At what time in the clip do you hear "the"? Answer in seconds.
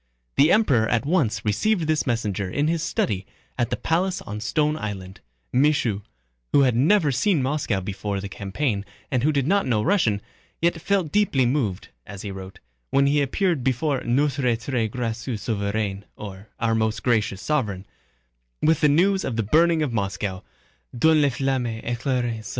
0.35-0.51, 3.69-3.75, 8.19-8.27, 18.81-18.89, 19.35-19.43